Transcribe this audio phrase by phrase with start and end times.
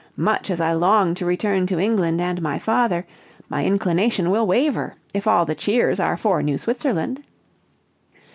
[0.17, 3.05] "Much as I long to return to England and my father,
[3.49, 7.23] my inclination will waver if all the cheers are for New Switzerland!"